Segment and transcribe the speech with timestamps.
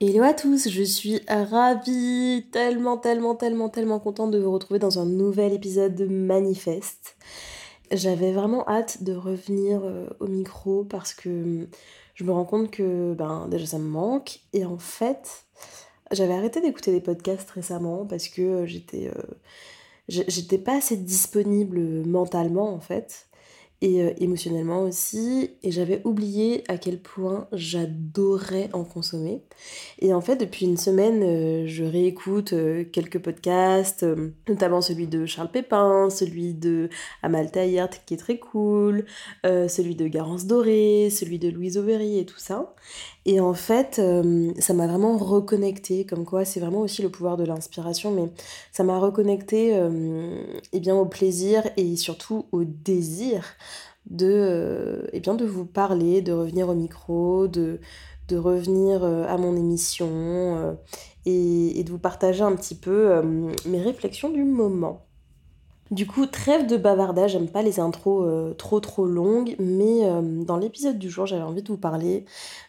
[0.00, 4.98] Hello à tous, je suis ravie, tellement, tellement, tellement, tellement contente de vous retrouver dans
[4.98, 7.16] un nouvel épisode de Manifeste.
[7.92, 11.68] J'avais vraiment hâte de revenir euh, au micro parce que
[12.14, 15.44] je me rends compte que ben, déjà ça me manque et en fait
[16.10, 19.12] j'avais arrêté d'écouter des podcasts récemment parce que euh, euh,
[20.08, 23.28] j'étais pas assez disponible mentalement en fait
[23.82, 25.50] et euh, émotionnellement aussi.
[25.62, 29.42] Et j'avais oublié à quel point j'adorais en consommer.
[29.98, 34.06] Et en fait, depuis une semaine, euh, je réécoute euh, quelques podcasts,
[34.48, 36.88] notamment celui de Charles Pépin, celui de
[37.22, 39.04] Amal Tayert qui est très cool,
[39.44, 42.74] celui de Garance Doré, celui de Louise Aubéry et tout ça.
[43.26, 44.00] Et en fait,
[44.58, 48.30] ça m'a vraiment reconnecté, comme quoi c'est vraiment aussi le pouvoir de l'inspiration, mais
[48.72, 49.78] ça m'a reconnecté
[50.72, 53.44] eh bien, au plaisir et surtout au désir
[54.06, 57.78] de, eh bien, de vous parler, de revenir au micro, de,
[58.32, 60.78] revenir à mon émission
[61.26, 63.20] et, de vous partager un petit peu
[63.66, 65.09] mes réflexions du moment.
[65.90, 70.22] Du coup, trêve de bavardage, j'aime pas les intros euh, trop trop longues, mais euh,
[70.44, 72.24] dans l'épisode du jour, j'avais envie de vous parler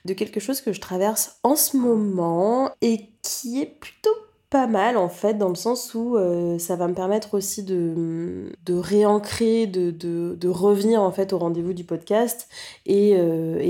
[0.05, 4.09] de quelque chose que je traverse en ce moment et qui est plutôt
[4.49, 8.51] pas mal en fait, dans le sens où euh, ça va me permettre aussi de,
[8.65, 12.49] de réancrer, de, revenir en fait au rendez-vous du podcast
[12.87, 13.15] et,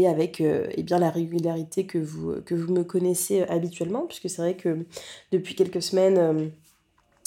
[0.08, 4.86] avec eh la régularité que vous, que vous me connaissez habituellement, puisque c'est vrai que
[5.34, 6.52] depuis quelques semaines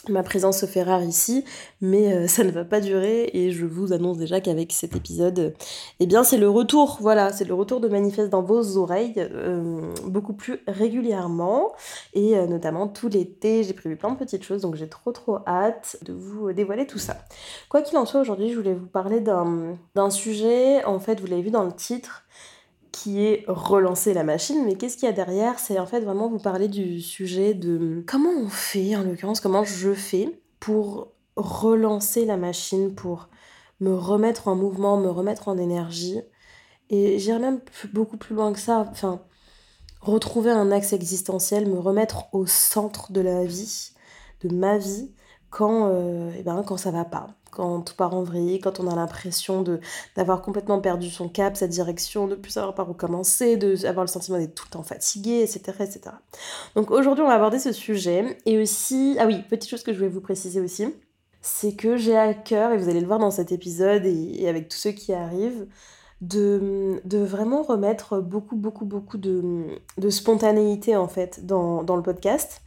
[0.08, 1.44] ma présence se fait rare ici,
[1.80, 5.54] mais euh, ça ne va pas durer et je vous annonce déjà qu'avec cet épisode,
[6.00, 9.92] eh bien c'est le retour, voilà, c'est le retour de Manifeste dans vos oreilles euh,
[10.04, 11.72] beaucoup plus régulièrement
[12.14, 15.38] et euh, notamment tout l'été, j'ai prévu plein de petites choses donc j'ai trop trop
[15.46, 17.18] hâte de vous dévoiler tout ça.
[17.68, 21.42] Quoi qu'il en soit, aujourd'hui je voulais vous parler d'un sujet, en fait vous l'avez
[21.42, 22.23] vu dans le titre,
[22.94, 25.58] qui est relancer la machine, mais qu'est-ce qu'il y a derrière?
[25.58, 29.64] C'est en fait vraiment vous parler du sujet de comment on fait, en l'occurrence, comment
[29.64, 33.28] je fais pour relancer la machine, pour
[33.80, 36.20] me remettre en mouvement, me remettre en énergie.
[36.88, 37.60] Et j'irai même
[37.92, 39.22] beaucoup plus loin que ça, enfin,
[40.00, 43.90] retrouver un axe existentiel, me remettre au centre de la vie,
[44.42, 45.12] de ma vie,
[45.54, 48.88] quand, euh, eh ben, quand ça va pas, quand tout part en vrille, quand on
[48.88, 49.78] a l'impression de
[50.16, 54.04] d'avoir complètement perdu son cap, sa direction, de plus savoir par où commencer, de avoir
[54.04, 56.00] le sentiment d'être tout le temps fatigué, etc., etc.
[56.74, 59.98] Donc aujourd'hui, on va aborder ce sujet et aussi, ah oui, petite chose que je
[59.98, 60.92] voulais vous préciser aussi,
[61.40, 64.68] c'est que j'ai à cœur, et vous allez le voir dans cet épisode et, avec
[64.68, 65.68] tous ceux qui arrivent,
[66.20, 69.66] de, de, vraiment remettre beaucoup, beaucoup, beaucoup de,
[69.98, 72.62] de spontanéité en fait dans, dans le podcast.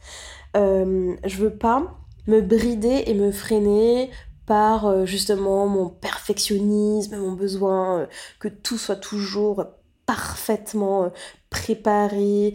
[0.56, 4.10] Euh, je veux pas me brider et me freiner
[4.46, 8.06] par euh, justement mon perfectionnisme, mon besoin euh,
[8.38, 9.64] que tout soit toujours
[10.06, 11.12] parfaitement
[11.48, 12.54] euh, préparé,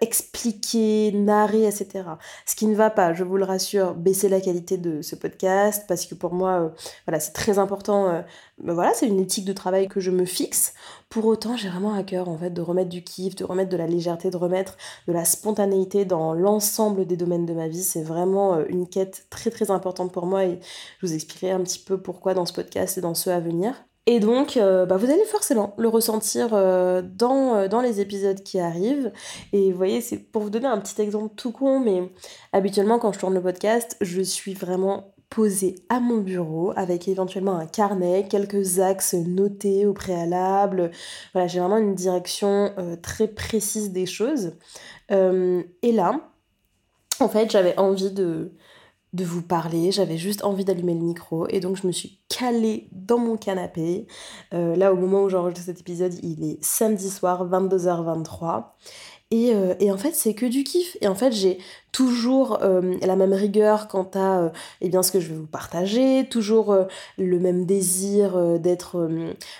[0.00, 2.04] expliqué, narré, etc.
[2.46, 5.84] Ce qui ne va pas, je vous le rassure, baisser la qualité de ce podcast
[5.88, 6.72] parce que pour moi,
[7.06, 8.22] voilà, c'est très important.
[8.58, 10.74] Ben voilà, c'est une éthique de travail que je me fixe.
[11.10, 13.76] Pour autant, j'ai vraiment à cœur en fait de remettre du kiff, de remettre de
[13.76, 14.76] la légèreté, de remettre
[15.08, 17.82] de la spontanéité dans l'ensemble des domaines de ma vie.
[17.82, 20.60] C'est vraiment euh, une quête très très importante pour moi et
[21.00, 23.74] je vous expliquerai un petit peu pourquoi dans ce podcast et dans ceux à venir.
[24.10, 28.58] Et donc, euh, bah, vous allez forcément le ressentir euh, dans, dans, les épisodes qui
[28.58, 29.12] arrivent.
[29.52, 32.10] Et vous voyez, c'est pour vous donner un petit exemple tout con, mais
[32.52, 37.56] habituellement, quand je tourne le podcast, je suis vraiment posé à mon bureau avec éventuellement
[37.56, 40.90] un carnet, quelques axes notés au préalable.
[41.32, 44.54] Voilà, j'ai vraiment une direction euh, très précise des choses.
[45.12, 46.20] Euh, et là,
[47.20, 48.50] en fait, j'avais envie de,
[49.12, 52.88] de vous parler, j'avais juste envie d'allumer le micro et donc je me suis calée
[52.92, 54.06] dans mon canapé.
[54.54, 58.64] Euh, là, au moment où j'enregistre cet épisode, il est samedi soir, 22h23.
[59.32, 60.96] Euh, et, en fait, c'est que du kiff.
[61.00, 61.58] Et en fait, j'ai
[61.92, 66.26] toujours euh, la même rigueur quant à eh bien, ce que je vais vous partager,
[66.28, 66.76] toujours
[67.16, 69.08] le même désir d'être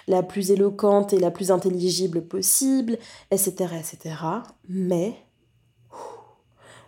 [0.08, 2.98] la plus éloquente et la plus intelligible possible,
[3.30, 3.74] etc.
[3.78, 4.16] etc.
[4.68, 5.14] Mais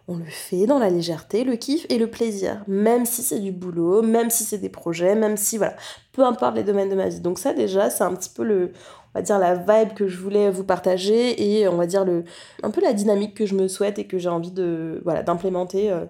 [0.08, 3.52] on le fait dans la légèreté, le kiff et le plaisir, même si c'est du
[3.52, 5.76] boulot, même si c'est des projets, même si voilà,
[6.12, 7.20] peu importe les domaines de ma vie.
[7.20, 8.72] Donc ça déjà, c'est un petit peu le
[9.14, 12.24] on va dire la vibe que je voulais vous partager et on va dire le
[12.62, 15.90] un peu la dynamique que je me souhaite et que j'ai envie de voilà, d'implémenter
[15.90, 16.06] euh,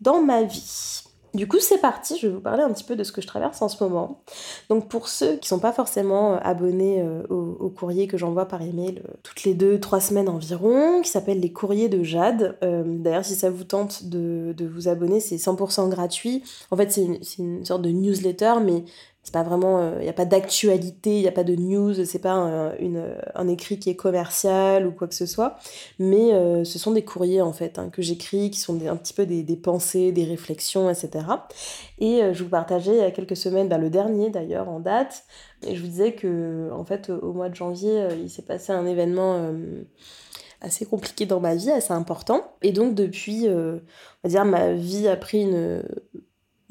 [0.00, 1.02] dans ma vie.
[1.34, 3.26] Du coup, c'est parti, je vais vous parler un petit peu de ce que je
[3.26, 4.20] traverse en ce moment.
[4.68, 8.60] Donc, pour ceux qui sont pas forcément euh, abonnés euh, au, courrier que j'envoie par
[8.60, 12.58] email euh, toutes les deux, trois semaines environ, qui s'appelle les courriers de Jade.
[12.60, 16.42] D'ailleurs, si ça vous tente de, vous abonner, c'est 100% gratuit.
[16.70, 18.84] En fait, c'est une, sorte de newsletter, mais
[19.22, 21.94] c'est pas vraiment il euh, n'y a pas d'actualité il n'y a pas de news
[22.04, 25.58] c'est pas un, une, un, écrit qui est commercial ou quoi que ce soit.
[25.98, 29.14] Mais euh, ce sont des courriers en fait hein, que j'écris qui sont un petit
[29.14, 31.24] peu des, des, pensées des réflexions etc
[32.00, 34.80] et euh, je vous partageais il y a quelques semaines bah, le dernier d'ailleurs en
[34.80, 35.24] date.
[35.64, 38.84] Et je vous disais que en fait au mois de janvier il s'est passé un
[38.84, 39.52] événement
[40.60, 42.42] assez compliqué dans ma vie assez important.
[42.62, 43.80] Et donc depuis on
[44.24, 45.84] va dire ma vie a pris une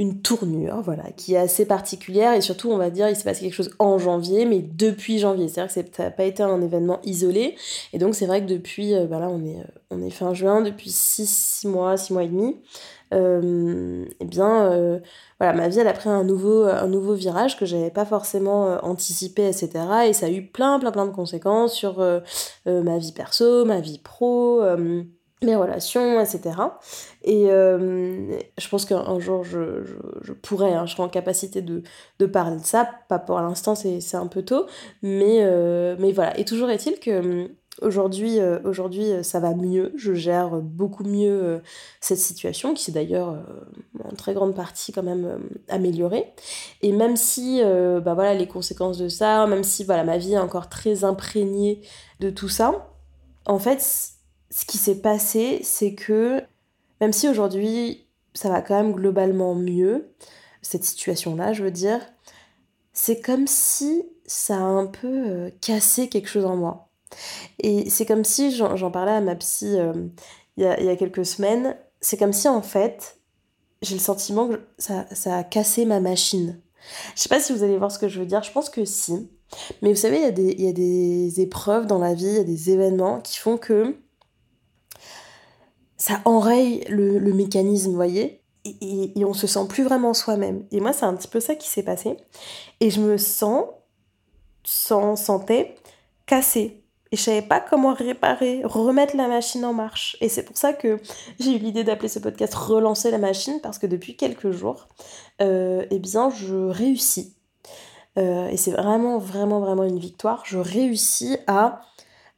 [0.01, 3.41] une tournure, voilà, qui est assez particulière et surtout, on va dire, il s'est passé
[3.41, 5.47] quelque chose en janvier, mais depuis janvier.
[5.47, 7.55] C'est-à-dire que ça n'a pas été un événement isolé.
[7.93, 10.33] Et donc, c'est vrai que depuis, euh, bah là, on est, euh, on est fin
[10.33, 12.57] juin, depuis 6 mois, 6 mois et demi,
[13.13, 14.99] euh, eh bien,
[15.39, 18.83] voilà, ma vie, elle a pris un nouveau, un nouveau virage que j'avais pas forcément
[18.83, 19.69] anticipé, etc.
[20.07, 21.99] Et ça a eu plein, plein, plein de conséquences sur
[22.65, 24.61] ma vie perso, ma vie pro
[25.43, 26.55] mes relations, etc.
[27.23, 31.61] Et euh, je pense qu'un jour, je, je, je pourrais, hein, je serai en capacité
[31.61, 31.81] de,
[32.19, 32.87] de, parler de ça.
[33.09, 34.67] Pas pour l'instant, c'est un peu tôt.
[35.01, 36.37] Mais, euh, mais voilà.
[36.39, 37.47] Et toujours est-il que euh,
[37.81, 39.91] aujourd'hui, aujourd'hui, ça va mieux.
[39.95, 41.61] Je gère beaucoup mieux
[42.01, 43.43] cette situation, qui s'est d'ailleurs
[44.03, 45.39] en très grande partie quand même
[45.69, 46.33] améliorée.
[46.83, 50.39] Et même si bah voilà, les conséquences de ça, même si voilà, ma vie est
[50.39, 51.81] encore très imprégnée
[52.19, 52.91] de tout ça,
[53.45, 53.81] en fait,
[54.51, 56.43] ce qui s'est passé, c'est que
[56.99, 60.13] même si aujourd'hui ça va quand même globalement mieux,
[60.61, 61.99] cette situation-là, je veux dire,
[62.93, 66.89] c'est comme si ça a un peu euh, cassé quelque chose en moi.
[67.59, 69.93] Et c'est comme si, j'en parlais à ma psy euh,
[70.57, 73.17] il y, a, quelques semaines, c'est comme si en fait,
[73.81, 76.61] j'ai le sentiment que ça, ça, a cassé ma machine.
[77.15, 78.85] Je sais pas si vous allez voir ce que je veux dire, je pense que
[78.85, 79.29] si.
[79.81, 82.43] Mais vous savez, il y, y, a des épreuves dans la vie, il y a
[82.43, 83.97] des événements qui font que
[86.01, 90.65] ça enraye le, mécanisme, vous voyez et, et, on se sent plus vraiment soi-même.
[90.71, 92.17] Et moi, c'est un petit peu ça qui s'est passé.
[92.79, 93.65] Et je me sens,
[94.63, 95.75] sans sentais,
[96.25, 96.83] cassée.
[97.11, 100.17] Et je savais pas comment réparer, remettre la machine en marche.
[100.21, 100.99] Et c'est pour ça que
[101.39, 104.87] j'ai eu l'idée d'appeler ce podcast Relancer la machine, parce que depuis quelques jours,
[105.39, 107.35] euh, eh bien, je réussis.
[108.17, 110.43] Euh, et c'est vraiment, vraiment, vraiment une victoire.
[110.45, 111.81] Je réussis à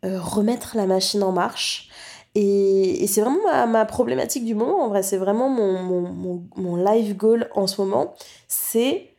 [0.03, 1.89] euh, remettre la machine en marche
[2.35, 7.15] et, c'est vraiment ma, problématique du moment, en vrai, c'est vraiment mon, mon, mon, life
[7.15, 8.13] goal en ce moment,
[8.47, 9.09] c'est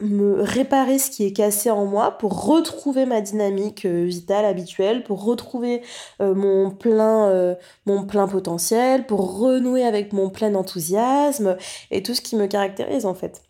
[0.00, 5.04] me réparer ce qui est cassé en moi pour retrouver ma dynamique euh, vitale habituelle,
[5.04, 5.82] pour retrouver
[6.22, 7.54] euh, mon, plein, euh,
[7.86, 11.56] mon plein potentiel, pour renouer avec mon plein enthousiasme
[11.90, 13.42] et tout ce qui me caractérise en fait.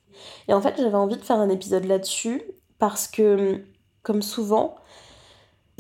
[0.49, 2.43] Et en fait, j'avais envie de faire un épisode là-dessus
[2.79, 3.63] parce que,
[4.03, 4.75] comme souvent,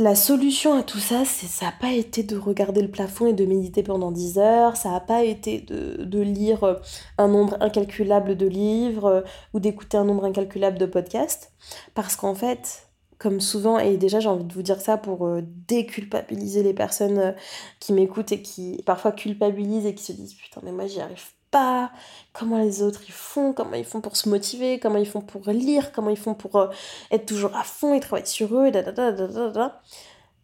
[0.00, 3.44] la solution à tout ça, ça n'a pas été de regarder le plafond et de
[3.44, 6.75] méditer pendant 10 heures, ça n'a pas été de, lire euh,
[7.19, 9.20] un nombre incalculable de livres euh,
[9.52, 11.52] ou d'écouter un nombre incalculable de podcasts,
[11.94, 12.88] parce qu'en fait,
[13.19, 17.35] comme souvent, et déjà j'ai envie de vous dire ça pour euh, déculpabiliser les personnes
[17.79, 21.24] qui m'écoutent et qui parfois culpabilisent et qui se disent putain mais moi j'y arrive
[21.50, 21.90] pas,
[22.32, 25.48] comment les autres ils font, comment ils font pour se motiver, comment ils font pour
[25.50, 26.69] lire, comment ils font pour euh,
[27.10, 28.70] être toujours à fond et travailler sur eux,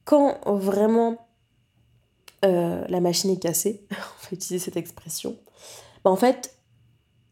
[0.05, 1.29] Quand vraiment
[2.45, 5.37] euh, la machine est cassée, on va utiliser cette expression,
[6.05, 6.57] bah en fait,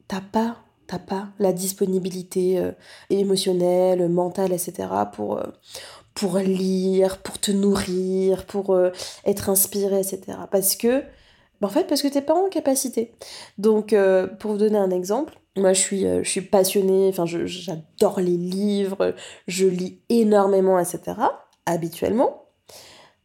[0.09, 2.73] t'as pas, t'as pas la disponibilité euh,
[3.11, 4.89] émotionnelle, mentale, etc.
[5.13, 5.41] pour,
[6.15, 8.79] pour lire, pour te nourrir, pour
[9.25, 10.39] être inspiré, etc.
[10.51, 11.03] Parce que
[11.63, 13.15] en fait, parce que t'es pas en capacité.
[13.59, 17.25] Donc, euh, pour vous donner un exemple, moi je suis, euh, je suis passionnée, enfin
[17.27, 19.15] j'adore les livres,
[19.47, 21.15] je lis énormément, etc.
[21.67, 22.45] habituellement.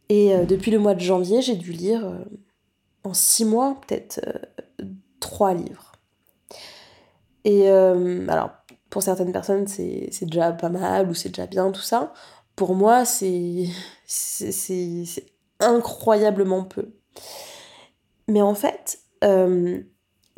[0.08, 2.10] Et euh, depuis le mois de janvier, j'ai dû lire
[3.04, 4.20] en six mois peut-être
[5.20, 5.92] trois livres.
[7.44, 8.50] Et alors,
[8.90, 12.12] pour certaines personnes, c'est déjà pas mal ou c'est déjà bien, tout ça.
[12.56, 13.66] Pour moi, c'est
[15.60, 16.92] incroyablement peu.
[18.30, 19.80] Mais en fait, euh,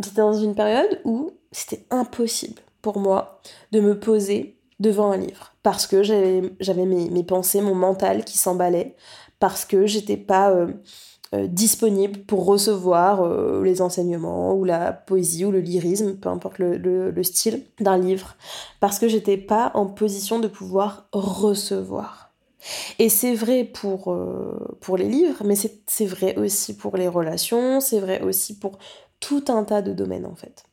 [0.03, 5.53] j'étais dans une période où c'était impossible pour moi de me poser devant un livre.
[5.63, 8.97] Parce que j'avais mes, pensées, mon mental qui s'emballait,
[9.41, 15.61] parce que j'étais pas euh, disponible pour recevoir les enseignements ou la poésie ou le
[15.61, 18.37] lyrisme, peu importe le, style d'un livre,
[18.81, 22.32] parce que j'étais pas en position de pouvoir recevoir.
[22.99, 24.17] Et c'est vrai pour,
[24.81, 28.79] pour les livres, mais c'est vrai aussi pour les relations, c'est vrai aussi pour
[29.21, 30.65] tout un tas de domaines en fait.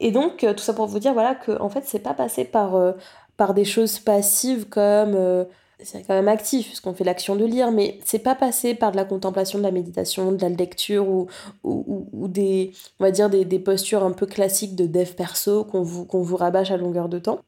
[0.00, 2.94] Et donc, tout ça pour vous dire voilà, que en fait, c'est pas passé par,
[3.36, 5.46] par des choses passives comme
[5.80, 8.96] c'est quand même actif puisqu'on fait l'action de lire, mais c'est pas passé par de
[8.96, 11.28] la contemplation, de la méditation, de la lecture ou,
[11.62, 16.04] ou, des, on va dire des, postures un peu classiques de dev perso qu'on vous,
[16.04, 17.40] qu'on vous rabâche à longueur de temps.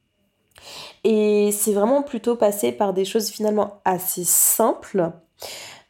[1.03, 5.11] Et c'est vraiment plutôt passé par des choses finalement assez simples,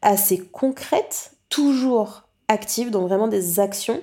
[0.01, 4.01] assez concrètes, toujours actives, donc vraiment des actions,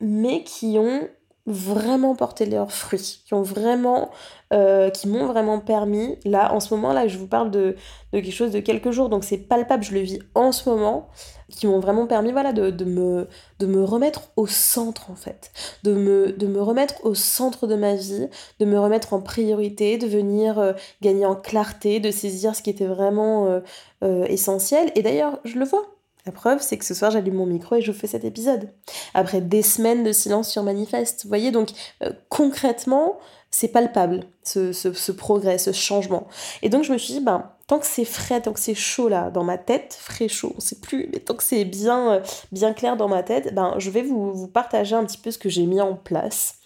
[0.00, 1.08] mais qui ont
[1.46, 4.10] vraiment porté leurs fruits, qui ont vraiment,
[4.52, 7.76] euh, qui m'ont vraiment permis, là, en ce moment, là, je vous parle de,
[8.12, 11.08] quelque chose de quelques jours, donc c'est palpable, je le vis en ce moment,
[11.48, 13.26] qui m'ont vraiment permis, voilà, de, me,
[13.58, 15.50] de me remettre au centre, en fait,
[15.82, 18.28] de me, de me remettre au centre de ma vie,
[18.58, 22.70] de me remettre en priorité, de venir euh, gagner en clarté, de saisir ce qui
[22.70, 23.60] était vraiment
[24.02, 25.86] euh, essentiel, et d'ailleurs, je le vois,
[26.26, 28.68] la preuve, c'est que ce soir, j'allume mon micro et je fais cet épisode.
[29.14, 31.22] Après des semaines de silence sur Manifeste.
[31.24, 31.70] Vous voyez, donc
[32.02, 33.18] euh, concrètement,
[33.50, 36.28] c'est palpable, ce, progrès, ce changement.
[36.62, 39.08] Et donc, je me suis dit, ben, tant que c'est frais, tant que c'est chaud
[39.08, 42.20] là, dans ma tête, frais chaud, on sait plus, mais tant que c'est bien, euh,
[42.52, 45.48] bien clair dans ma tête, ben, je vais vous, partager un petit peu ce que
[45.48, 46.58] j'ai mis en place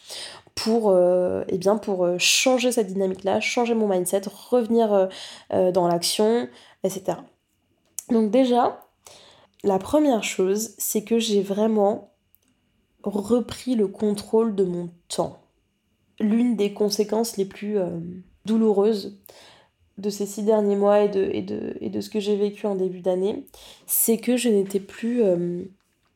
[0.54, 5.08] pour, euh, eh bien, pour changer cette dynamique-là, changer mon mindset, revenir
[5.50, 6.49] dans l'action,
[6.84, 7.18] etc.
[8.11, 8.83] Donc déjà,
[9.64, 12.12] la première chose, c'est que j'ai vraiment
[13.02, 15.40] repris le contrôle de mon temps.
[16.21, 17.99] L'une des conséquences les plus euh,
[18.44, 19.18] douloureuses
[19.97, 21.30] de ces six derniers mois et de,
[21.80, 23.47] et de, ce que j'ai vécu en début d'année,
[23.87, 25.64] c'est que je n'étais plus euh,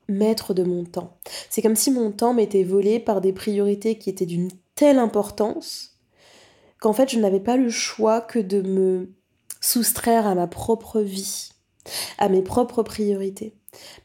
[0.08, 1.16] maître de mon temps.
[1.48, 5.96] C'est comme si mon temps m'était volé par des priorités qui étaient d'une telle importance
[6.80, 9.12] qu'en fait je n'avais pas le choix que de me
[9.60, 11.50] soustraire à ma propre vie
[12.18, 13.54] à mes propres priorités.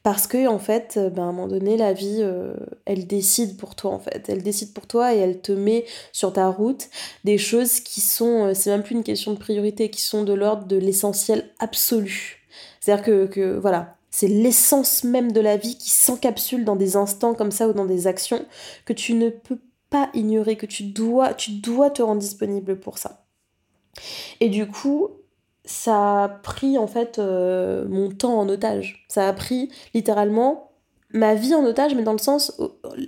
[0.04, 2.54] Parce que en fait, euh, ben, à un moment donné, la vie, euh,
[2.86, 4.25] elle décide pour toi en fait.
[4.28, 6.90] Elle décide pour toi et elle te met sur ta route
[7.24, 10.34] des choses qui sont, euh, c'est même plus une question de priorité, qui sont de
[10.34, 12.46] l'ordre de l'essentiel absolu.
[12.80, 17.34] C'est-à-dire que, que voilà, c'est l'essence même de la vie qui s'encapsule dans des instants
[17.34, 18.46] comme ça ou dans des actions
[18.86, 19.60] que tu ne peux
[19.90, 23.25] pas ignorer, que tu dois, tu dois te rendre disponible pour ça.
[24.40, 25.10] Et du coup,
[25.65, 29.05] ça a pris en fait euh, mon temps en otage.
[29.08, 30.70] Ça a pris littéralement
[31.13, 32.60] ma vie en otage, mais dans le sens,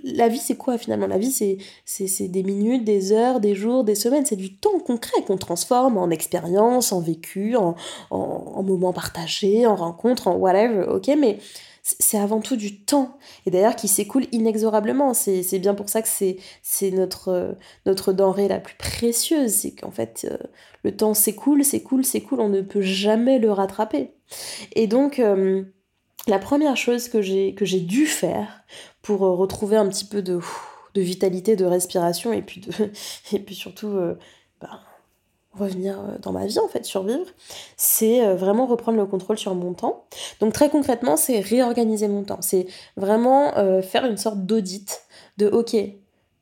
[0.04, 1.08] la vie c'est quoi finalement?
[1.08, 4.78] La vie c'est, c'est, des minutes, des heures, des jours, des semaines, c'est du temps
[4.78, 7.74] concret qu'on transforme en expérience, en vécu, en,
[8.10, 11.38] en, en moments partagés, en rencontres, en whatever, ok, mais
[12.00, 13.16] c'est avant tout du temps,
[13.46, 15.14] et d'ailleurs qui s'écoule inexorablement.
[15.14, 20.26] C'est bien pour ça que c'est notre, notre denrée la plus précieuse, c'est qu'en fait
[20.28, 20.36] euh,
[20.82, 24.10] le temps s'écoule, s'écoule, s'écoule, on ne peut jamais le rattraper.
[24.74, 25.62] Et donc euh,
[26.26, 28.64] la première chose que j'ai dû faire
[29.02, 30.40] pour euh, retrouver un petit peu de,
[30.94, 32.72] de vitalité, de respiration, et puis, de,
[33.32, 33.96] et puis surtout...
[35.58, 37.26] revenir euh, dans ma vie en fait, survivre,
[37.76, 40.04] c'est euh, vraiment reprendre le contrôle sur mon temps.
[40.40, 45.02] Donc très concrètement, c'est réorganiser mon temps, c'est vraiment euh, faire une sorte d'audit
[45.38, 45.76] de ok,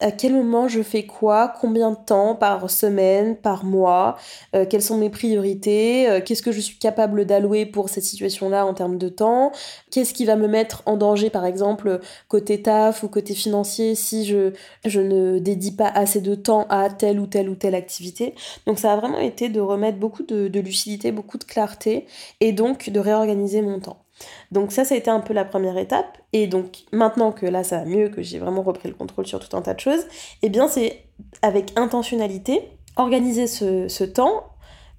[0.00, 4.16] à quel moment je fais quoi, combien de temps par semaine, par mois,
[4.54, 8.66] euh, quelles sont mes priorités, euh, qu'est-ce que je suis capable d'allouer pour cette situation-là
[8.66, 9.52] en termes de temps,
[9.90, 14.24] qu'est-ce qui va me mettre en danger par exemple côté taf ou côté financier si
[14.24, 14.52] je,
[14.84, 18.34] je ne dédie pas assez de temps à telle ou telle ou telle activité.
[18.66, 22.06] Donc ça a vraiment été de remettre beaucoup de lucidité, beaucoup de clarté
[22.40, 24.03] et donc de réorganiser mon temps.
[24.52, 26.18] Donc ça, ça a été un peu la première étape.
[26.32, 29.40] Et donc maintenant que là, ça va mieux, que j'ai vraiment repris le contrôle sur
[29.40, 30.04] tout un tas de choses,
[30.42, 31.04] eh bien c'est
[31.42, 32.62] avec intentionnalité,
[32.96, 34.44] organiser ce, temps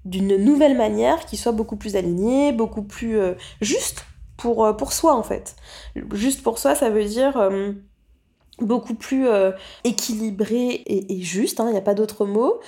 [0.04, 4.04] d'une nouvelle manière qui soit beaucoup plus alignée, beaucoup plus euh, juste
[4.36, 5.56] pour, euh, pour soi en fait.
[6.12, 7.36] Juste pour soi, ça veut dire...
[7.36, 7.72] Euh,
[8.58, 9.26] beaucoup plus
[9.84, 12.58] équilibré et, juste, il hein, n'y a pas d'autre mot,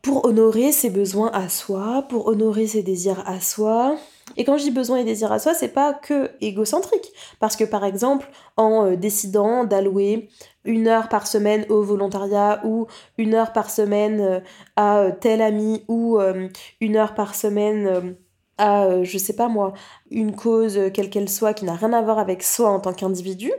[0.00, 3.96] pour honorer ses besoins à soi, pour honorer ses désirs à soi,
[4.36, 7.12] et quand je dis besoin et désir à soi, c'est pas que égocentrique.
[7.38, 10.28] Parce que par exemple, en euh, décidant d'allouer
[10.64, 12.86] une heure par semaine au volontariat ou
[13.18, 14.40] une heure par semaine euh,
[14.74, 16.18] à euh, tel ami ou
[16.80, 18.16] une heure par semaine
[18.58, 19.74] à, je sais pas moi,
[20.10, 23.52] une cause quelle qu'elle soit qui n'a rien à voir avec soi en tant qu'individu,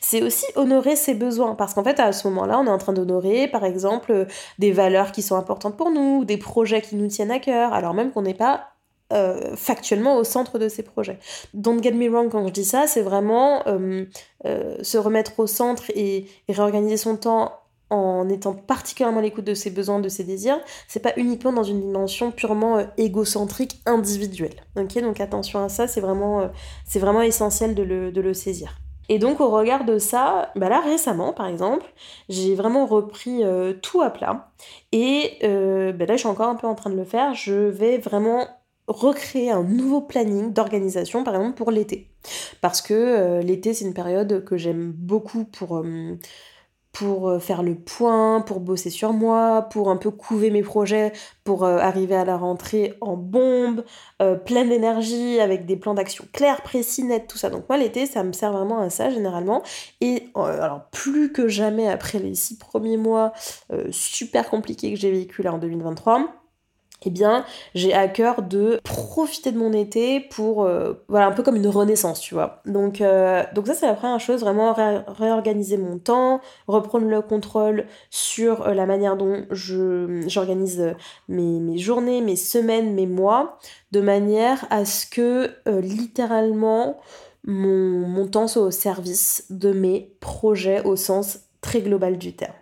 [0.00, 1.54] c'est aussi honorer ses besoins.
[1.54, 4.26] Parce qu'en fait, à ce moment-là, on est en train d'honorer, par exemple,
[4.58, 7.94] des valeurs qui sont importantes pour nous, des projets qui nous tiennent à cœur, alors
[7.94, 8.70] même qu'on n'est pas
[9.12, 11.18] euh, factuellement au centre de ses projets.
[11.52, 14.04] Don't get me wrong quand je dis ça, c'est vraiment euh,
[14.46, 19.54] euh, se remettre au centre et, réorganiser son temps en étant particulièrement à l'écoute de
[19.54, 20.60] ses besoins, de ses désirs.
[20.86, 24.54] C'est pas uniquement dans une dimension purement égocentrique, individuelle.
[24.76, 26.48] Ok, donc attention à ça, c'est vraiment,
[26.86, 28.76] c'est vraiment essentiel de le, de le saisir.
[29.08, 31.86] Et donc au regard de ça, bah là récemment par exemple,
[32.28, 33.42] j'ai vraiment repris
[33.82, 34.52] tout à plat.
[34.92, 37.34] Et bah là je suis encore un peu en train de le faire.
[37.34, 38.46] Je vais vraiment
[38.90, 42.08] recréer un nouveau planning d'organisation, par exemple pour l'été.
[42.60, 46.18] Parce que euh, l'été, c'est une période que j'aime beaucoup pour, euh,
[47.02, 51.12] euh, faire le point, pour bosser sur moi, pour un peu couver mes projets,
[51.44, 53.84] pour arriver à la rentrée en bombe,
[54.44, 57.48] pleine d'énergie, avec des plans d'action clairs, précis, nets, tout ça.
[57.48, 59.62] Donc moi, l'été, ça me sert vraiment à ça, généralement.
[60.00, 63.32] Et alors, plus que jamais, après les six premiers mois
[63.90, 66.39] super compliqués que j'ai vécu là en 2023,
[67.02, 71.42] eh bien, j'ai à cœur de profiter de mon été pour, euh, voilà, un peu
[71.42, 72.60] comme une renaissance, tu vois.
[72.66, 74.74] Donc, euh, donc ça, c'est la première chose, vraiment
[75.08, 80.94] réorganiser mon temps, reprendre le contrôle sur euh, la manière dont j'organise
[81.28, 83.58] mes, mes, journées, mes semaines, mes mois,
[83.92, 86.98] de manière à ce que, littéralement,
[87.44, 92.52] mon, mon temps soit au service de mes projets au sens très global du terme.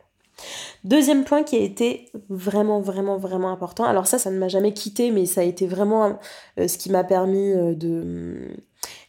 [0.84, 3.84] Deuxième point qui a été vraiment, vraiment, vraiment important.
[3.84, 6.18] Alors ça, ça ne m'a jamais quitté, mais ça a été vraiment
[6.58, 8.56] euh, ce qui m'a permis euh, de,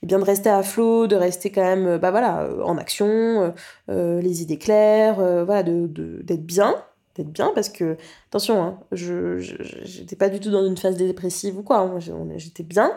[0.01, 3.53] eh bien, de rester à flot, de rester quand même, bah voilà, en action,
[3.89, 5.87] euh, les idées claires, voilà, de,
[6.23, 6.75] d'être bien,
[7.15, 7.97] d'être bien parce que
[8.29, 11.99] attention hein, je j'étais pas du tout dans une phase dépressive ou quoi hein,
[12.37, 12.93] j'étais bien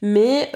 [0.00, 0.50] mais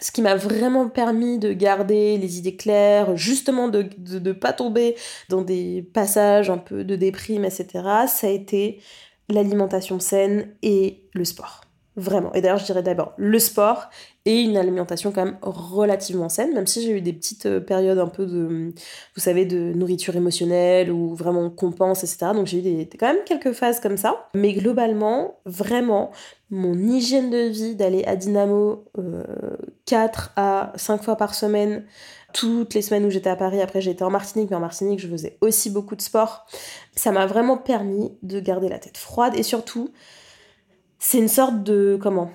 [0.00, 4.96] ce qui m'a vraiment permis de garder les idées claires, justement de ne pas tomber
[5.28, 7.68] dans des passages un peu de déprime, etc.,
[8.08, 8.80] ça a été
[9.28, 11.62] l'alimentation saine et le sport.
[11.96, 12.32] Vraiment.
[12.32, 13.88] Et d'ailleurs, je dirais d'abord le sport
[14.24, 17.98] et une alimentation quand même relativement saine, même si j'ai eu des petites euh, périodes
[17.98, 18.72] un peu de,
[19.14, 22.32] vous savez, de nourriture émotionnelle ou vraiment compense, etc.
[22.34, 24.28] Donc j'ai eu des, quand même quelques phases comme ça.
[24.34, 26.10] Mais globalement, vraiment,
[26.50, 28.86] mon hygiène de vie d'aller à Dynamo
[29.86, 31.84] 4 euh, à 5 fois par semaine,
[32.32, 35.06] toutes les semaines où j'étais à Paris, après j'étais en Martinique, mais en Martinique je
[35.06, 36.44] faisais aussi beaucoup de sport,
[36.96, 39.90] ça m'a vraiment permis de garder la tête froide et surtout
[41.04, 42.30] c'est une sorte de comment?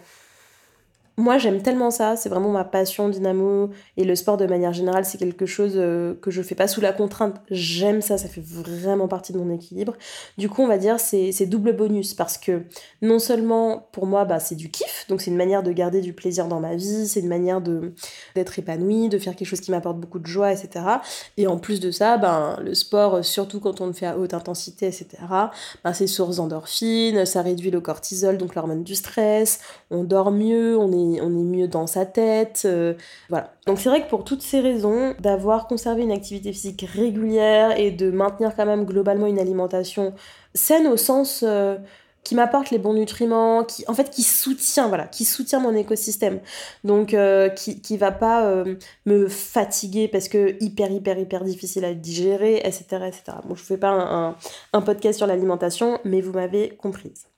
[1.19, 5.03] Moi j'aime tellement ça, c'est vraiment ma passion dynamo et le sport de manière générale
[5.03, 8.41] c'est quelque chose euh, que je fais pas sous la contrainte, j'aime ça, ça fait
[8.41, 9.95] vraiment partie de mon équilibre.
[10.37, 12.63] Du coup on va dire c'est double bonus parce que
[13.01, 16.13] non seulement pour moi bah, c'est du kiff, donc c'est une manière de garder du
[16.13, 19.99] plaisir dans ma vie, c'est une manière d'être épanoui, de faire quelque chose qui m'apporte
[19.99, 20.85] beaucoup de joie, etc.
[21.35, 24.33] Et en plus de ça, ben, le sport, surtout quand on le fait à haute
[24.33, 25.07] intensité, etc.,
[25.83, 29.59] ben, c'est source d'endorphine, ça réduit le cortisol, donc l'hormone du stress,
[29.91, 32.63] on dort mieux, on est on est mieux dans sa tête.
[32.65, 32.93] Euh,
[33.29, 33.53] voilà.
[33.65, 37.91] Donc c'est vrai que pour toutes ces raisons, d'avoir conservé une activité physique régulière et
[37.91, 40.13] de maintenir quand même globalement une alimentation
[40.53, 41.77] saine au sens euh,
[42.23, 46.39] qui m'apporte les bons nutriments, qui en fait qui soutient voilà, qui soutient mon écosystème.
[46.83, 48.63] Donc euh, qui qui va pas
[49.05, 52.83] me fatiguer parce que hyper hyper hyper difficile à digérer, etc.
[53.07, 53.23] etc.
[53.45, 54.35] Bon, je fais pas un,
[54.73, 57.29] un podcast sur l'alimentation, mais vous m'avez comprise.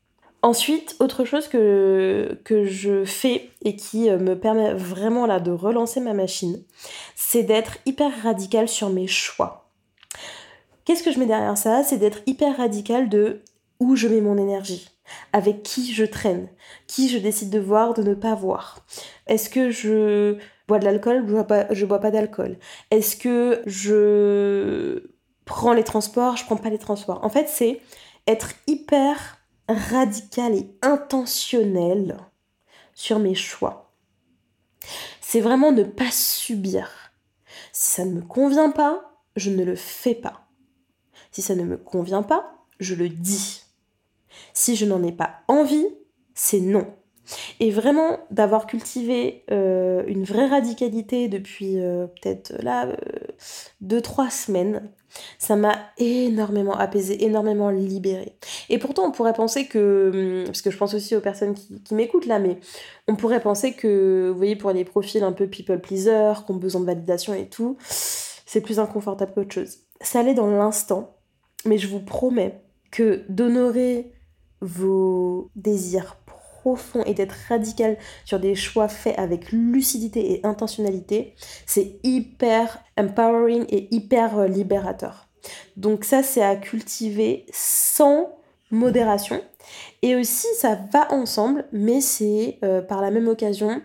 [0.44, 6.00] Ensuite, autre chose que, je fais et qui euh, me permet vraiment là de relancer
[6.00, 6.64] ma machine,
[7.16, 9.70] c'est d'être hyper radical sur mes choix.
[10.84, 11.84] Qu'est-ce que je mets derrière ça?
[11.84, 13.42] C'est d'être hyper radical de
[13.80, 14.90] où je mets mon énergie,
[15.32, 16.50] avec qui je traîne,
[16.88, 18.84] qui je décide de voir, de ne pas voir.
[19.28, 21.24] Est-ce que je bois de l'alcool?
[21.28, 22.58] Je bois bois pas d'alcool.
[22.90, 25.08] Est-ce que je
[25.46, 26.36] prends les transports?
[26.36, 27.24] Je prends pas les transports.
[27.24, 27.80] En fait, c'est
[28.28, 29.41] être hyper
[29.74, 32.18] radical et intentionnel
[32.94, 33.94] sur mes choix.
[35.20, 36.90] C'est vraiment ne pas subir.
[37.72, 40.48] Si ça ne me convient pas, je ne le fais pas.
[41.32, 43.64] Si ça ne me convient pas, je le dis.
[44.54, 45.88] Si je n'en ai pas envie,
[46.34, 46.94] c'est non.
[47.60, 52.88] Et vraiment d'avoir cultivé euh, une vraie radicalité depuis euh, peut-être là
[53.84, 54.92] 2-3 euh, semaines,
[55.38, 58.36] ça m'a énormément apaisé, énormément libéré.
[58.70, 61.94] Et pourtant, on pourrait penser que, hum, parce que je pense aussi aux personnes qui,
[61.94, 62.60] m'écoutent là, mais
[63.08, 66.58] on pourrait penser que, vous voyez, pour les profils un peu people pleaser, qui ont
[66.58, 69.78] besoin de validation et tout, c'est plus inconfortable qu'autre chose.
[70.02, 71.16] Ça allait dans l'instant,
[71.66, 74.12] mais je vous promets que d'honorer
[74.62, 76.18] vos désirs
[77.06, 83.88] et d'être radical sur des choix faits avec lucidité et intentionnalité, c'est hyper empowering et
[83.94, 85.28] hyper libérateur.
[85.78, 88.38] Donc ça, c'est à cultiver sans
[88.72, 89.42] modération.
[90.02, 93.82] Et aussi, ça va ensemble, mais c'est euh, par la même occasion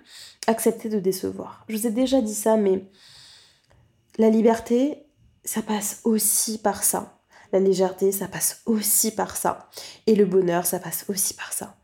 [0.47, 1.65] accepter de décevoir.
[1.69, 2.85] Je vous ai déjà dit ça, mais
[4.19, 5.07] la liberté,
[5.45, 7.21] ça passe aussi par ça.
[7.53, 9.69] La légèreté, ça passe aussi par ça.
[10.07, 11.76] Et le bonheur, ça passe aussi par ça.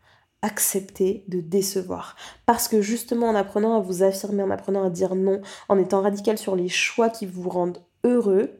[0.42, 2.16] Accepter de décevoir.
[2.46, 6.02] Parce que justement, en apprenant à vous affirmer, en apprenant à dire non, en étant
[6.02, 8.50] radical sur les choix qui vous rendent heureux,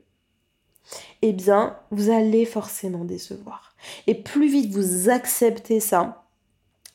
[1.22, 3.74] eh bien, vous allez forcément décevoir.
[4.06, 6.24] Et plus vite vous acceptez ça,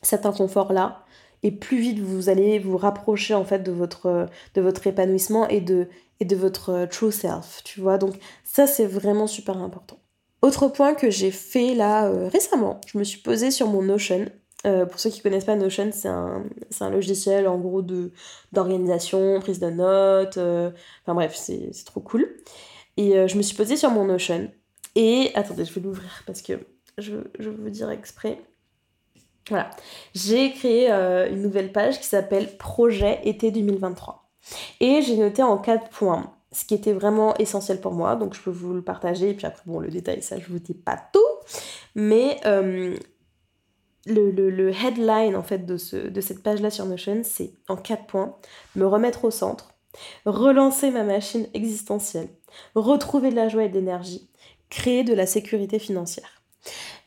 [0.02, 1.04] cet inconfort-là,
[1.42, 5.60] et plus vite vous allez vous rapprocher en fait de votre, de votre épanouissement et
[5.60, 5.88] de,
[6.20, 7.98] et de votre true self, tu vois.
[7.98, 9.98] Donc ça, c'est vraiment super important.
[10.42, 14.26] Autre point que j'ai fait là euh, récemment, je me suis posée sur mon Notion.
[14.66, 16.44] Euh, pour ceux qui connaissent pas Notion, c'est un,
[16.80, 17.82] un, logiciel en gros
[18.52, 20.70] d'organisation, prise de notes, euh,
[21.04, 22.28] enfin bref, c'est trop cool.
[22.96, 24.50] Et euh, je me suis posée sur mon Notion.
[24.96, 26.54] Et attendez, je vais l'ouvrir parce que
[26.98, 28.40] je, je, veux dire exprès.
[29.48, 29.70] Voilà.
[30.14, 34.28] J'ai créé une nouvelle page qui s'appelle Projet été 2023.
[34.80, 38.16] Et j'ai noté en quatre points ce qui était vraiment essentiel pour moi.
[38.16, 39.30] Donc je peux vous le partager.
[39.30, 41.20] Et puis après, bon, le détail, ça, je vous dis pas tout.
[41.94, 42.40] Mais
[44.06, 48.36] le, headline en fait de, ce, de cette page-là sur Notion, c'est en quatre points
[48.76, 49.74] me remettre au centre,
[50.24, 52.28] relancer ma machine existentielle,
[52.74, 54.30] retrouver de la joie et de l'énergie,
[54.70, 56.42] créer de la sécurité financière.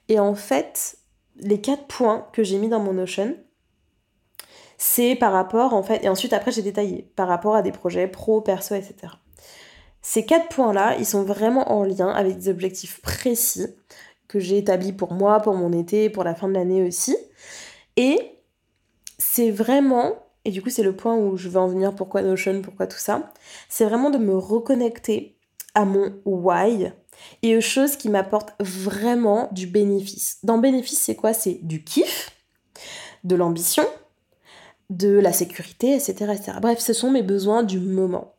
[0.09, 0.97] Et en fait,
[1.37, 3.35] les quatre points que j'ai mis dans mon Notion,
[4.77, 8.07] c'est par rapport, en fait, et ensuite après j'ai détaillé, par rapport à des projets
[8.07, 9.13] pro, perso, etc.
[10.01, 13.67] Ces quatre points-là, ils sont vraiment en lien avec des objectifs précis
[14.31, 17.15] que j'ai établis pour moi, pour mon été, pour la fin de l'année aussi.
[17.97, 18.17] Et
[19.17, 22.61] c'est vraiment et du coup, c'est le point où je veux en venir, pourquoi Notion,
[22.61, 23.31] pourquoi tout ça.
[23.69, 25.37] C'est vraiment de me reconnecter
[25.75, 26.91] à mon why
[27.43, 30.39] et aux choses qui m'apportent vraiment du bénéfice.
[30.43, 31.33] Dans bénéfice, c'est quoi?
[31.33, 32.31] C'est du kiff,
[33.23, 33.85] de l'ambition,
[34.89, 36.53] de la sécurité, etc., etc.
[36.59, 38.35] Bref, ce sont mes besoins du moment.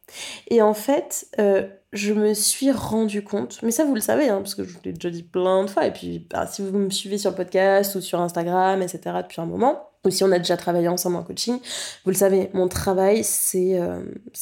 [0.49, 4.39] Et en fait, euh, je me suis rendu compte, mais ça vous le savez, hein,
[4.39, 6.77] parce que je vous l'ai déjà dit plein de fois, et puis bah, si vous
[6.77, 10.33] me suivez sur le podcast ou sur Instagram, etc., depuis un moment, ou si on
[10.33, 11.59] a déjà travaillé ensemble en coaching,
[12.05, 14.01] vous le savez, mon travail, c'est euh,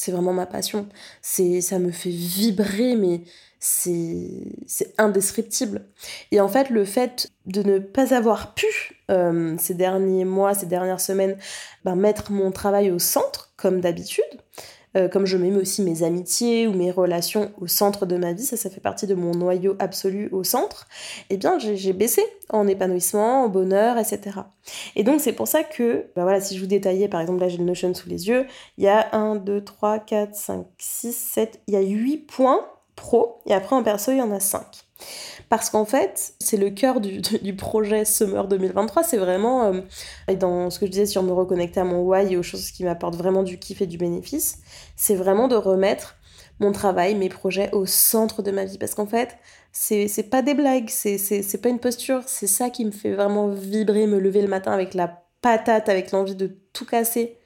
[0.08, 0.88] vraiment ma passion.
[1.20, 3.22] C'est Ça me fait vibrer, mais
[3.58, 5.84] c'est indescriptible.
[6.30, 8.66] Et en fait, le fait de ne pas avoir pu,
[9.10, 11.36] euh, ces derniers mois, ces dernières semaines,
[11.84, 14.24] ben, mettre mon travail au centre, comme d'habitude,
[14.96, 18.44] euh, comme je mets aussi mes amitiés ou mes relations au centre de ma vie,
[18.44, 20.88] ça, ça fait partie de mon noyau absolu au centre,
[21.30, 24.40] eh bien, j'ai baissé en épanouissement, en bonheur, etc.
[24.96, 27.48] Et donc, c'est pour ça que, ben voilà, si je vous détaillais, par exemple, là,
[27.48, 28.46] j'ai le Notion sous les yeux,
[28.78, 32.66] il y a 1, 2, 3, 4, 5, 6, 7, il y a 8 points
[32.96, 34.64] pro, et après en perso, il y en a 5.
[35.48, 39.80] Parce qu'en fait, c'est le cœur du, du, projet Summer 2023, c'est vraiment, euh,
[40.28, 42.70] et dans ce que je disais sur me reconnecter à mon why et aux choses
[42.70, 44.58] qui m'apportent vraiment du kiff et du bénéfice,
[44.96, 46.16] c'est vraiment de remettre
[46.60, 48.78] mon travail, mes projets au centre de ma vie.
[48.78, 49.38] Parce qu'en fait,
[49.72, 54.06] c'est pas des blagues, c'est pas une posture, c'est ça qui me fait vraiment vibrer,
[54.06, 57.38] me lever le matin avec la patate, avec l'envie de tout casser.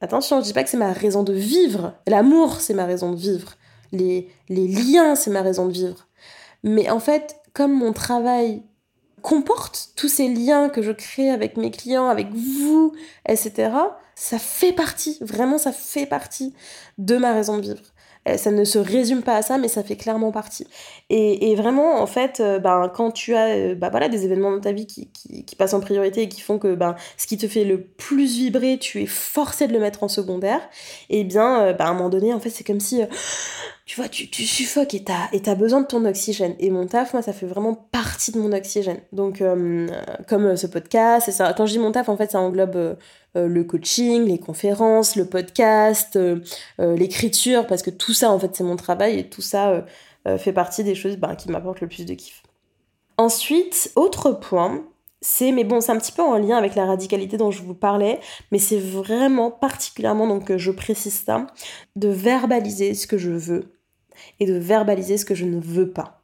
[0.00, 1.94] Attention, je dis pas que c'est ma raison de vivre.
[2.06, 3.54] L'amour, c'est ma raison de vivre
[3.92, 6.07] les, liens, c'est ma raison de vivre.
[6.62, 8.62] Mais en fait, comme mon travail
[9.22, 12.92] comporte tous ces liens que je crée avec mes clients, avec vous,
[13.28, 13.70] etc.,
[14.14, 16.54] ça fait partie, vraiment ça fait partie
[16.98, 17.82] de ma raison de vivre.
[18.28, 20.66] Euh, ça ne se résume pas à ça, mais ça fait clairement partie.
[21.10, 24.60] Et, vraiment, en fait, euh, ben, quand tu as euh, bah, voilà, des événements dans
[24.60, 27.48] ta vie qui, qui, passent en priorité et qui font que ben, ce qui te
[27.48, 30.60] fait le plus vibrer, tu es forcé de le mettre en secondaire,
[31.10, 33.02] et eh bien, ben, à un moment donné, en fait, c'est comme si
[33.88, 36.54] tu vois, tu, tu suffoques et t'as, et besoin de ton oxygène.
[36.58, 39.00] Et mon taf, moi, ça fait vraiment partie de mon oxygène.
[39.12, 39.42] Donc,
[40.28, 42.98] comme ce podcast, et ça, quand je dis mon taf, en fait, ça englobe
[43.34, 46.18] le coaching, les conférences, le podcast,
[46.78, 49.86] l'écriture, parce que tout ça, en fait, c'est mon travail et tout ça
[50.36, 52.42] fait partie des choses bah, qui m'apportent le plus de kiff.
[53.16, 54.84] Ensuite, autre point,
[55.22, 57.74] c'est, mais bon, c'est un petit peu en lien avec la radicalité dont je vous
[57.74, 58.20] parlais,
[58.52, 61.46] mais c'est vraiment particulièrement, donc je précise ça,
[61.96, 63.77] de verbaliser ce que je veux
[64.40, 66.22] et de verbaliser ce que je ne veux pas.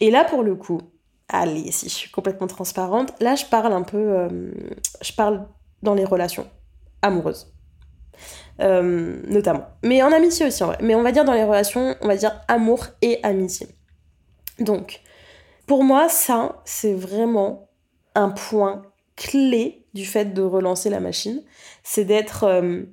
[0.00, 0.80] Et là, pour le coup,
[1.28, 4.52] allez, si je suis complètement transparente, là, je parle un peu, euh,
[5.00, 5.46] je parle
[5.82, 6.46] dans les relations
[7.02, 7.52] amoureuses.
[8.60, 9.66] Euh, notamment.
[9.82, 10.78] Mais en amitié aussi, en vrai.
[10.80, 13.68] Mais on va dire dans les relations, on va dire amour et amitié.
[14.58, 15.00] Donc,
[15.66, 17.68] pour moi, ça, c'est vraiment
[18.14, 18.82] un point
[19.16, 21.42] clé du fait de relancer la machine.
[21.82, 22.84] C'est d'être euh,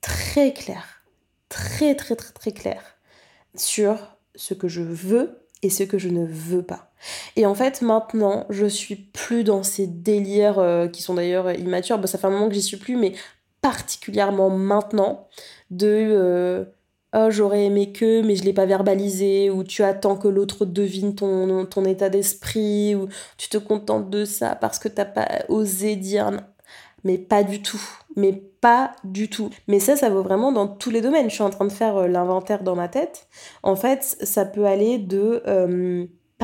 [0.00, 1.04] très clair,
[1.48, 2.93] très, très, très, très clair
[3.56, 6.92] sur ce que je veux et ce que je ne veux pas.
[7.36, 11.98] Et en fait, maintenant, je suis plus dans ces délires euh, qui sont d'ailleurs immatures.
[11.98, 13.14] Bah, ça fait un moment que j'y suis plus, mais
[13.60, 15.28] particulièrement maintenant,
[15.70, 16.64] de euh,
[17.14, 21.14] oh, j'aurais aimé que, mais je l'ai pas verbalisé, ou tu attends que l'autre devine
[21.14, 25.96] ton, ton état d'esprit, ou tu te contentes de ça parce que t'as pas osé
[25.96, 26.30] dire.
[27.04, 27.82] Mais pas du tout.
[28.16, 29.50] Mais pas du tout.
[29.68, 31.28] Mais ça, ça vaut vraiment dans tous les domaines.
[31.28, 33.28] Je suis en train de faire euh, l'inventaire dans ma tête.
[33.62, 35.42] En fait, ça peut aller de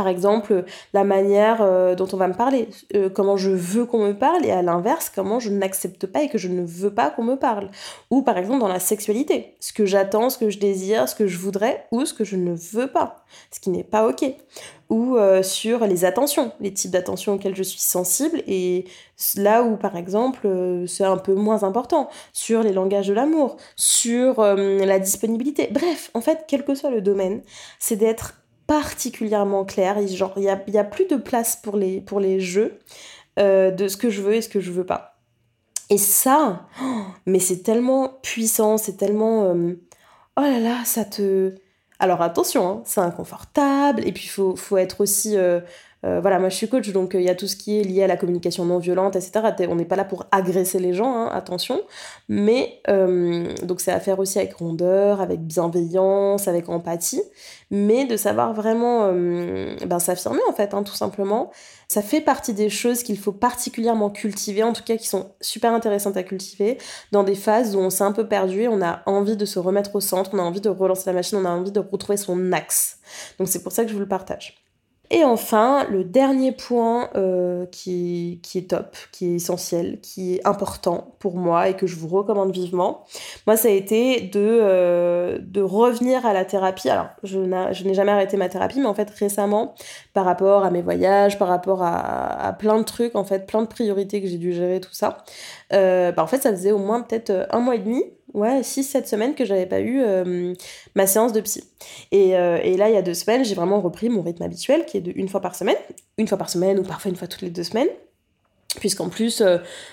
[0.01, 3.99] par exemple, la manière euh, dont on va me parler, euh, comment je veux qu'on
[3.99, 7.11] me parle, et à l'inverse, comment je n'accepte pas et que je ne veux pas
[7.11, 7.69] qu'on me parle.
[8.11, 11.27] Ou par exemple dans la sexualité, ce que j'attends, ce que je désire, ce que
[11.27, 14.25] je voudrais, ou ce que je ne veux pas, ce qui n'est pas ok.
[14.89, 18.87] Ou euh, sur les attentions, les types d'attentions auxquelles je suis sensible, et
[19.37, 20.49] là où par exemple
[20.87, 25.69] c'est un peu moins important, sur les langages de l'amour, sur la disponibilité.
[25.71, 27.43] Bref, en fait, quel que soit le domaine,
[27.79, 28.40] c'est d'être
[28.71, 29.97] particulièrement clair.
[29.99, 32.79] Il n'y a, y a, plus de place pour les, jeux
[33.41, 35.19] euh, de ce que je veux et ce que je veux pas.
[35.89, 39.47] Et ça, oh, mais c'est tellement puissant, c'est tellement...
[39.47, 39.73] Euh,
[40.37, 41.57] oh là là, ça te...
[41.99, 45.37] Alors attention, hein, c'est inconfortable, et puis il faut, faut, être aussi...
[45.37, 45.61] Euh,
[46.05, 48.03] euh, voilà, moi je suis coach, donc il y a tout ce qui est lié
[48.03, 49.41] à la communication non violente, etc.
[49.69, 51.81] On n'est pas là pour agresser les gens, hein, attention.
[52.29, 52.83] Mais
[53.63, 57.23] donc c'est à faire aussi avec rondeur, avec bienveillance, avec empathie
[57.71, 61.51] mais de savoir vraiment euh, ben, s'affirmer en fait, hein, tout simplement.
[61.89, 65.73] Ça fait partie des choses qu'il faut particulièrement cultiver, en tout cas qui sont super
[65.73, 66.79] intéressantes à cultiver,
[67.13, 69.59] dans des phases où on s'est un peu perdu et on a envie de se
[69.59, 72.17] remettre au centre, on a envie de relancer la machine, on a envie de retrouver
[72.17, 72.99] son axe.
[73.39, 74.70] Donc c'est pour ça que je vous le partage.
[75.13, 80.47] Et enfin, le dernier point euh, qui, qui, est top, qui est essentiel, qui est
[80.47, 83.05] important pour moi et que je vous recommande vivement,
[83.45, 86.89] moi ça a été de, euh, de revenir à la thérapie.
[86.91, 89.75] Alors, je n'ai jamais arrêté ma thérapie, mais en fait récemment,
[90.15, 93.63] par rapport à mes voyages, par rapport à, à plein de trucs, en fait, plein
[93.63, 95.19] de priorités que j'ai dû gérer, tout ça,
[95.73, 99.07] euh, bah en fait ça faisait au moins peut-être un mois et demi ouais, 6-7
[99.07, 100.55] semaines que j'avais pas eu euh,
[100.95, 101.65] ma séance de psy.
[102.13, 104.85] Et, euh, et, là, il y a deux semaines, j'ai vraiment repris mon rythme habituel
[104.87, 105.77] qui est de une fois par semaine,
[106.19, 107.89] une fois par semaine ou parfois une fois toutes les deux semaines.
[108.79, 109.43] Puisqu'en plus,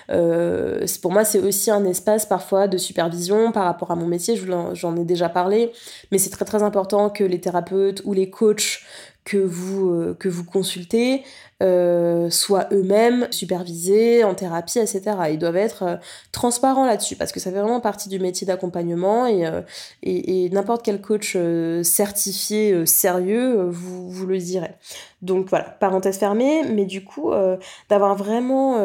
[0.08, 4.36] euh, pour moi, c'est aussi un espace parfois de supervision par rapport à mon métier,
[4.36, 5.72] j'en ai déjà parlé,
[6.12, 8.84] mais c'est très très important que les thérapeutes ou les coachs
[9.28, 11.22] que vous, que vous consultez
[11.60, 15.02] euh, soient eux-mêmes supervisés en thérapie, etc.
[15.32, 15.96] Ils doivent être euh,
[16.30, 19.62] transparents là-dessus parce que ça fait vraiment partie du métier d'accompagnement et, euh,
[20.04, 21.36] et, n'importe quel coach
[21.82, 24.70] certifié sérieux vous, vous le direz.
[25.20, 27.32] Donc voilà, parenthèse fermée, mais du coup,
[27.88, 28.76] d'avoir vraiment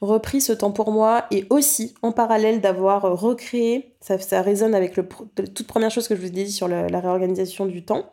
[0.00, 5.02] repris ce temps pour moi et aussi en parallèle d'avoir recréé ça, résonne avec la
[5.02, 8.10] toute première chose que je vous ai dit sur la, réorganisation du temps,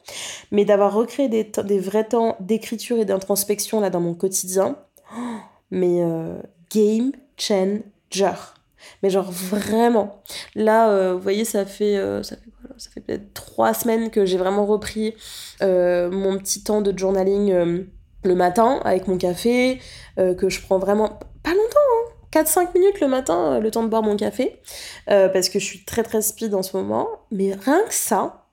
[0.51, 4.77] mais d'avoir recréé des, vrais temps d'écriture et d'introspection là dans mon quotidien,
[5.71, 6.37] mais euh,
[6.73, 8.31] game changer.
[9.01, 10.21] Mais genre vraiment.
[10.53, 14.25] Là, euh, vous voyez, ça fait, euh, ça fait, ça fait peut-être trois semaines que
[14.25, 15.15] j'ai vraiment repris
[15.61, 17.85] mon petit temps de journaling
[18.23, 19.79] le matin avec mon café,
[20.17, 22.67] que je prends vraiment pas longtemps, 4-5 hein.
[22.75, 24.59] minutes le matin, le temps de boire mon café,
[25.07, 27.07] parce que je suis très très speed en ce moment.
[27.31, 28.45] Mais rien que ça,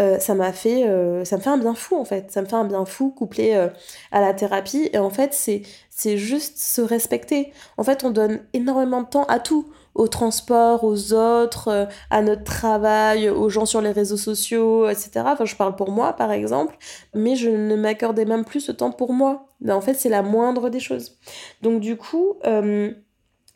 [0.00, 2.46] euh, ça m'a fait euh, ça me fait un bien fou en fait ça me
[2.46, 3.68] fait un bien fou couplé euh,
[4.10, 8.40] à la thérapie et en fait c'est c'est juste se respecter en fait on donne
[8.54, 13.80] énormément de temps à tout au transport, aux autres, à notre travail, aux gens sur
[13.80, 15.10] les réseaux sociaux, etc.
[15.24, 16.76] Enfin, je parle pour moi, par exemple,
[17.14, 19.46] mais je ne m'accordais même plus ce temps pour moi.
[19.60, 21.16] Mais en fait, c'est la moindre des choses.
[21.62, 22.34] Donc, du coup,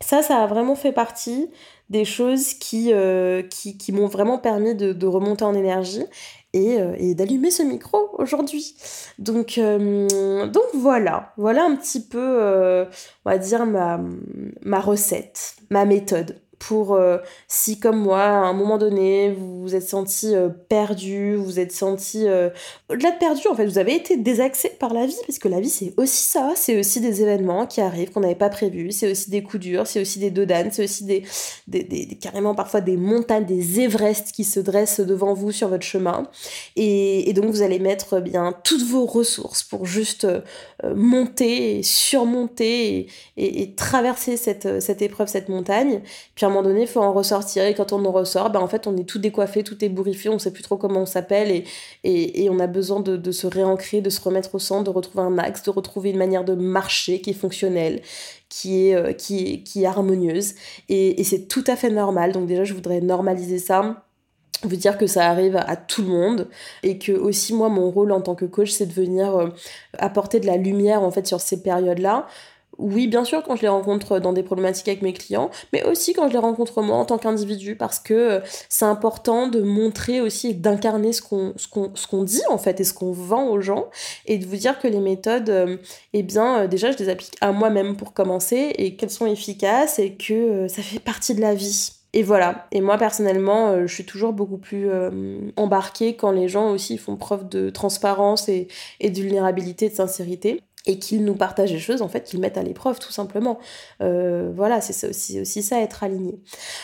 [0.00, 1.50] ça, ça a vraiment fait partie
[1.90, 3.42] des choses qui, euh,
[3.92, 6.04] m'ont vraiment permis de, remonter en énergie
[6.52, 8.76] et, euh, et d'allumer ce micro aujourd'hui.
[9.18, 10.06] Donc, euh,
[10.74, 12.86] voilà, voilà un petit peu,
[13.24, 14.00] on va dire, ma,
[14.62, 19.74] ma recette, ma méthode pour euh, si comme moi à un moment donné vous vous
[19.74, 22.50] êtes senti euh, perdu, vous vous êtes senti euh,
[22.88, 25.60] au-delà de perdu en fait, vous avez été désaxé par la vie parce que la
[25.60, 29.10] vie c'est aussi ça, c'est aussi des événements qui arrivent qu'on n'avait pas prévus, c'est
[29.10, 31.22] aussi des coups durs, c'est aussi des dodanes, c'est aussi des,
[31.68, 35.84] des, des, carrément parfois des montagnes, des Everest qui se dressent devant vous sur votre
[35.84, 36.28] chemin.
[36.76, 40.26] Et, donc vous allez mettre bien toutes vos ressources pour juste
[40.82, 46.02] monter, surmonter et, traverser cette, cette épreuve, cette montagne
[46.48, 47.64] un moment donné, il faut en ressortir.
[47.64, 50.38] Et quand on en ressort, ben, en fait, on est tout décoiffé, tout ébouriffé, on
[50.38, 51.50] sait plus trop comment on s'appelle.
[51.50, 55.24] Et, et, on a besoin de, se réancrer, de se remettre au centre, de retrouver
[55.24, 58.02] un axe, de retrouver une manière de marcher qui est fonctionnelle,
[58.48, 60.54] qui est, euh, qui, qui est harmonieuse.
[60.88, 62.32] Et, et c'est tout à fait normal.
[62.32, 64.04] Donc déjà, je voudrais normaliser ça
[64.64, 66.48] vous dire que ça arrive à tout le monde
[66.82, 69.48] et que aussi moi mon rôle en tant que coach c'est de venir euh,
[69.98, 72.26] apporter de la lumière en fait sur ces périodes là
[72.78, 76.12] oui, bien sûr, quand je les rencontre dans des problématiques avec mes clients, mais aussi
[76.12, 80.20] quand je les rencontre moi en tant qu'individu, parce que euh, c'est important de montrer
[80.20, 83.60] aussi et d'incarner ce qu'on ce qu'on dit en fait et ce qu'on vend aux
[83.60, 83.86] gens,
[84.26, 85.76] et de vous dire que les méthodes, euh,
[86.12, 90.14] eh bien, déjà, je les applique à moi-même pour commencer, et qu'elles sont efficaces, et
[90.14, 91.92] que ça fait partie de la vie.
[92.14, 92.66] Et voilà.
[92.72, 96.96] Et moi, personnellement, euh, je suis toujours beaucoup plus euh, embarquée quand les gens aussi
[96.96, 98.68] font preuve de transparence et,
[99.00, 102.58] et de vulnérabilité, de sincérité et qu'ils nous partagent des choses en fait qu'ils mettent
[102.58, 103.60] à l'épreuve tout simplement.
[104.02, 106.40] Euh, voilà c'est aussi, aussi ça être aligné.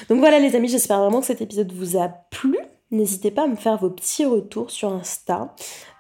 [0.09, 2.57] Donc voilà les amis j'espère vraiment que cet épisode vous a plu
[2.95, 5.53] N'hésitez pas à me faire vos petits retours sur Insta,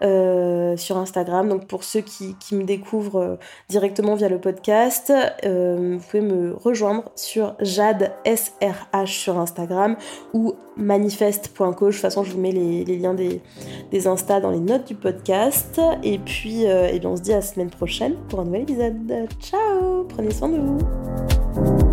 [0.03, 1.49] euh, sur Instagram.
[1.49, 3.37] Donc pour ceux qui, me découvrent euh,
[3.69, 5.13] directement via le podcast,
[5.45, 9.97] euh, vous pouvez me rejoindre sur Jade SRH sur Instagram
[10.35, 11.79] ou manifeste.coach.
[11.81, 13.41] De toute façon, je vous mets les, liens des,
[13.91, 15.81] des Insta dans les notes du podcast.
[16.05, 19.29] Et puis, et bien on se dit à la semaine prochaine pour un nouvel épisode.
[19.41, 21.84] Ciao Prenez soin de vous